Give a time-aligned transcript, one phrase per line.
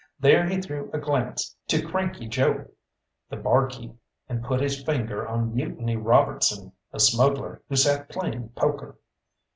[0.19, 2.65] There he threw a glance to Cranky Joe,
[3.29, 3.93] the bar keep,
[4.27, 8.97] and put his finger on Mutiny Robertson, a smuggler who sat playing poker.